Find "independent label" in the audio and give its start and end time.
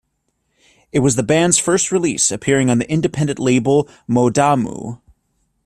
2.91-3.87